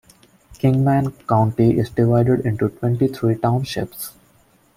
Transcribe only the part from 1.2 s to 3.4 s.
County is divided into twenty-three